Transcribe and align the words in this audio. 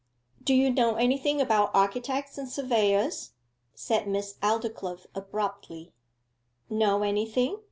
'Do 0.43 0.55
you 0.55 0.71
know 0.71 0.95
anything 0.95 1.39
about 1.39 1.69
architects 1.75 2.35
and 2.35 2.49
surveyors?' 2.49 3.33
said 3.75 4.07
Miss 4.07 4.33
Aldclyffe 4.41 5.05
abruptly. 5.13 5.93
'Know 6.71 7.03
anything? 7.03 7.59